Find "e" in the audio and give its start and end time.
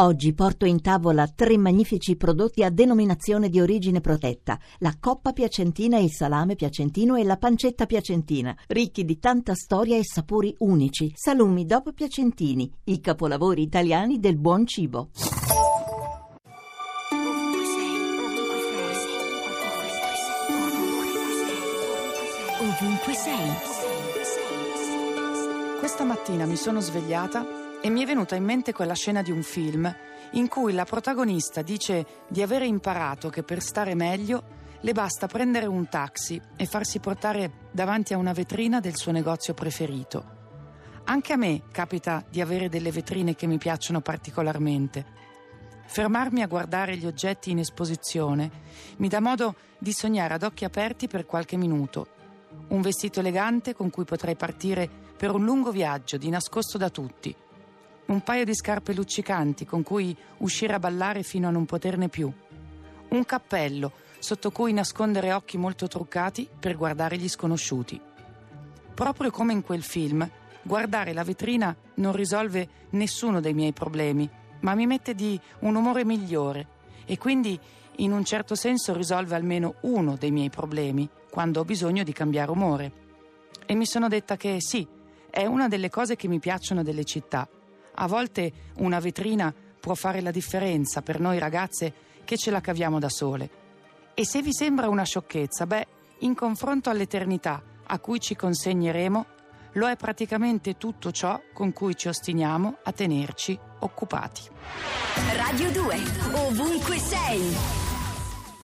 7.16-7.24, 9.96-10.04, 27.80-27.90, 36.56-36.66, 77.04-77.18, 83.66-83.74, 94.14-94.24